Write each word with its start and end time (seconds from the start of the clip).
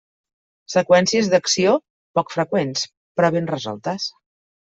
Seqüències 0.75 1.27
d'acció 1.33 1.75
poc 2.19 2.33
freqüents, 2.37 2.87
però 3.19 3.31
ben 3.37 3.53
resoltes. 3.55 4.09